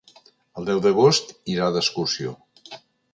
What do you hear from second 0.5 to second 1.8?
El deu d'agost irà